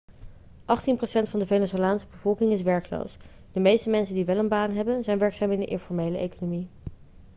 achttien 0.65 0.95
procent 0.97 1.29
van 1.29 1.39
de 1.39 1.45
venezolaanse 1.45 2.07
bevolking 2.07 2.51
is 2.51 2.61
werkloos 2.61 3.17
de 3.51 3.59
meeste 3.59 3.89
mensen 3.89 4.15
die 4.15 4.25
wel 4.25 4.37
een 4.37 4.49
baan 4.49 4.71
hebben 4.71 5.03
zijn 5.03 5.17
werkzaam 5.17 5.51
in 5.51 5.59
de 5.59 5.65
informele 5.65 6.17
economie 6.17 6.67